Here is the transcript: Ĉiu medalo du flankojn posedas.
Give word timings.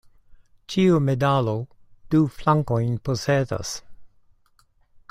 Ĉiu 0.73 0.95
medalo 1.09 1.53
du 2.15 2.23
flankojn 2.39 2.99
posedas. 3.11 3.77